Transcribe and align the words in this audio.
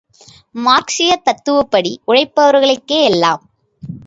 மார்க்சீய 0.55 1.11
தத்துவப்படி 1.19 2.01
உழைப்பவர்களுக்கே 2.07 3.03
எல்லாம்! 3.03 3.43